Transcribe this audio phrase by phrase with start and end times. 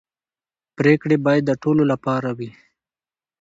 [0.77, 2.49] پرېکړې باید د ټولو لپاره وي